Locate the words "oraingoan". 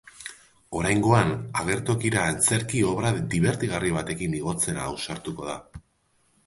0.77-1.33